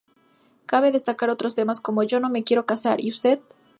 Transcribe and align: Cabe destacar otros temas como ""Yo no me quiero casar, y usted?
Cabe 0.65 0.91
destacar 0.91 1.29
otros 1.29 1.53
temas 1.53 1.79
como 1.79 2.01
""Yo 2.01 2.19
no 2.19 2.31
me 2.31 2.43
quiero 2.43 2.65
casar, 2.65 2.99
y 3.01 3.11
usted? 3.11 3.39